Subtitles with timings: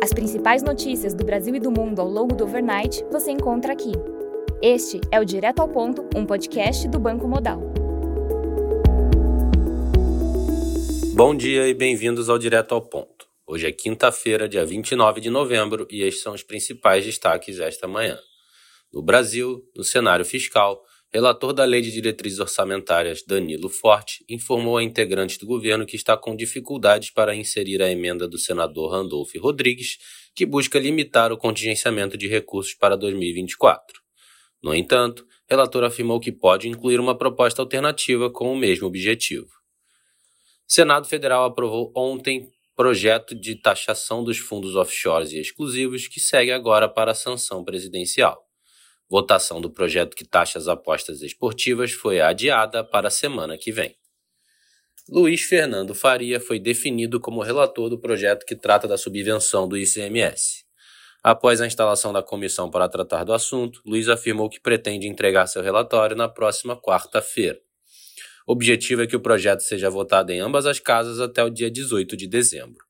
[0.00, 3.90] As principais notícias do Brasil e do mundo ao longo do overnight você encontra aqui.
[4.62, 7.60] Este é o Direto ao Ponto, um podcast do Banco Modal.
[11.14, 13.26] Bom dia e bem-vindos ao Direto ao Ponto.
[13.44, 18.16] Hoje é quinta-feira, dia 29 de novembro, e estes são os principais destaques esta manhã.
[18.92, 20.80] No Brasil, no cenário fiscal,
[21.10, 26.18] Relator da Lei de Diretrizes Orçamentárias, Danilo Forte, informou a integrantes do governo que está
[26.18, 29.96] com dificuldades para inserir a emenda do senador Randolph Rodrigues,
[30.34, 34.02] que busca limitar o contingenciamento de recursos para 2024.
[34.62, 39.48] No entanto, relator afirmou que pode incluir uma proposta alternativa com o mesmo objetivo.
[40.66, 46.86] Senado Federal aprovou ontem projeto de taxação dos fundos offshores e exclusivos que segue agora
[46.86, 48.47] para a sanção presidencial.
[49.10, 53.96] Votação do projeto que taxa as apostas esportivas foi adiada para a semana que vem.
[55.08, 60.66] Luiz Fernando Faria foi definido como relator do projeto que trata da subvenção do ICMS.
[61.24, 65.62] Após a instalação da comissão para tratar do assunto, Luiz afirmou que pretende entregar seu
[65.62, 67.58] relatório na próxima quarta-feira.
[68.46, 71.70] O objetivo é que o projeto seja votado em ambas as casas até o dia
[71.70, 72.87] 18 de dezembro.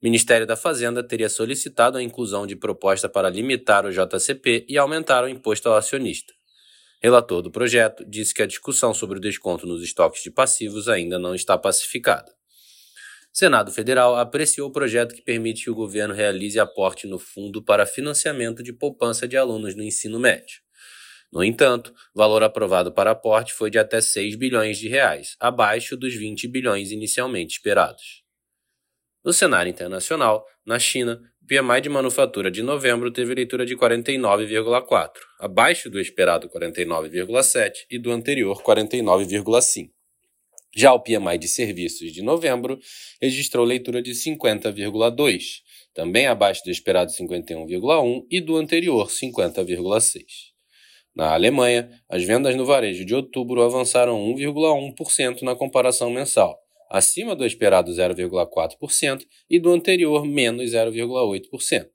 [0.00, 5.24] Ministério da Fazenda teria solicitado a inclusão de proposta para limitar o JCP e aumentar
[5.24, 6.32] o imposto ao acionista.
[7.02, 11.18] Relator do projeto disse que a discussão sobre o desconto nos estoques de passivos ainda
[11.18, 12.32] não está pacificada.
[13.32, 17.84] Senado Federal apreciou o projeto que permite que o governo realize aporte no Fundo para
[17.84, 20.60] Financiamento de Poupança de Alunos no Ensino Médio.
[21.32, 25.96] No entanto, o valor aprovado para aporte foi de até 6 bilhões de reais, abaixo
[25.96, 28.27] dos 20 bilhões inicialmente esperados.
[29.28, 35.10] No cenário internacional, na China, o PMI de manufatura de novembro teve leitura de 49,4,
[35.38, 39.90] abaixo do esperado 49,7 e do anterior 49,5.
[40.74, 42.78] Já o PMI de serviços de novembro
[43.20, 45.42] registrou leitura de 50,2,
[45.92, 50.22] também abaixo do esperado 51,1 e do anterior 50,6.
[51.14, 56.58] Na Alemanha, as vendas no varejo de outubro avançaram 1,1% na comparação mensal,
[56.90, 61.88] acima do esperado 0,4% e do anterior menos 0,8%.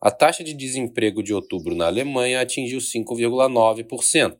[0.00, 4.36] A taxa de desemprego de outubro na Alemanha atingiu 5,9%,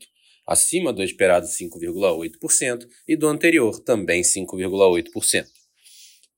[0.46, 5.46] acima do esperado 5,8% e do anterior também 5,8%.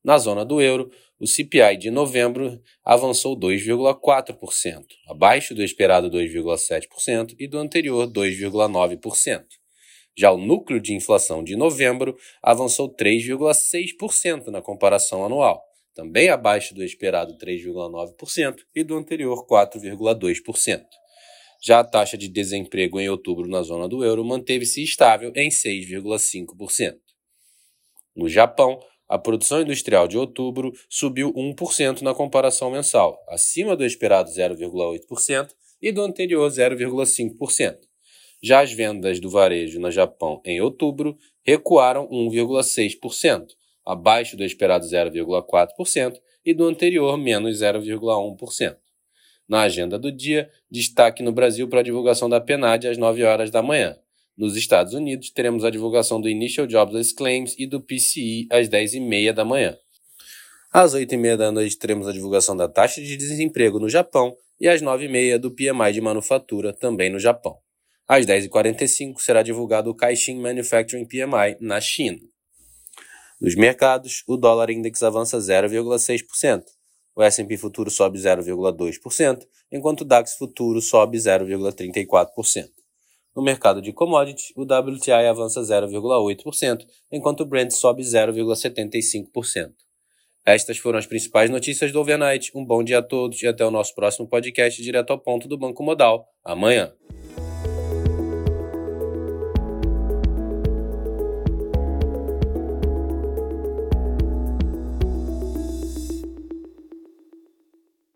[0.03, 7.47] Na zona do euro, o CPI de novembro avançou 2,4%, abaixo do esperado 2,7% e
[7.47, 9.43] do anterior 2,9%.
[10.17, 15.63] Já o núcleo de inflação de novembro avançou 3,6% na comparação anual,
[15.93, 20.83] também abaixo do esperado 3,9% e do anterior 4,2%.
[21.61, 26.95] Já a taxa de desemprego em outubro na zona do euro manteve-se estável em 6,5%.
[28.15, 34.29] No Japão, a produção industrial de outubro subiu 1% na comparação mensal, acima do esperado
[34.31, 35.49] 0,8%
[35.81, 37.86] e do anterior 0,5%.
[38.41, 43.47] Já as vendas do varejo no Japão em outubro recuaram 1,6%,
[43.85, 48.77] abaixo do esperado 0,4% e do anterior menos 0,1%.
[49.47, 53.49] Na agenda do dia, destaque no Brasil para a divulgação da PNAD às 9 horas
[53.49, 53.97] da manhã.
[54.37, 59.31] Nos Estados Unidos, teremos a divulgação do Initial Jobless Claims e do PCE às 10h30
[59.31, 59.75] da manhã.
[60.71, 64.81] Às 8h30 da noite, teremos a divulgação da taxa de desemprego no Japão e às
[64.81, 67.57] 9h30 do PMI de manufatura, também no Japão.
[68.07, 72.17] Às 10h45 será divulgado o Caixin Manufacturing PMI na China.
[73.41, 76.63] Nos mercados, o dólar index avança 0,6%,
[77.15, 82.69] o S&P futuro sobe 0,2%, enquanto o DAX futuro sobe 0,34%.
[83.35, 89.73] No mercado de commodities, o WTI avança 0,8%, enquanto o Brent sobe 0,75%.
[90.45, 92.51] Estas foram as principais notícias do overnight.
[92.55, 95.57] Um bom dia a todos e até o nosso próximo podcast direto ao ponto do
[95.57, 96.93] Banco Modal, amanhã.